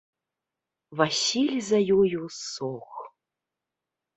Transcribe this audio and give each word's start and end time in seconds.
Васіль 1.01 1.53
за 1.67 1.79
ёю 1.99 2.21
сох. 2.39 2.91